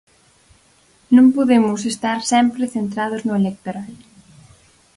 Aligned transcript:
Non 1.15 1.27
podemos 1.35 1.81
estar 1.93 2.19
sempre 2.33 2.71
centrados 2.75 3.21
no 3.27 3.33
electoral. 3.41 3.91